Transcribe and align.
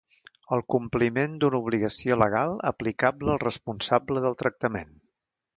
El 0.55 0.61
compliment 0.75 1.35
d'una 1.43 1.59
obligació 1.65 2.17
legal 2.23 2.57
aplicable 2.71 3.31
al 3.35 3.41
responsable 3.47 4.29
del 4.29 4.39
tractament. 4.45 4.99